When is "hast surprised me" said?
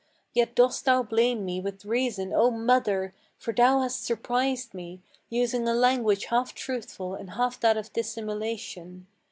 3.81-4.99